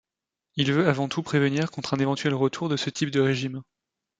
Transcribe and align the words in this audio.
Il 0.55 0.73
veut 0.73 0.87
avant 0.89 1.07
tout 1.07 1.21
prévenir 1.21 1.69
contre 1.69 1.93
un 1.93 1.97
éventuel 1.99 2.33
retour 2.33 2.69
de 2.69 2.75
ce 2.75 2.89
type 2.89 3.11
de 3.11 3.19
régime. 3.19 3.61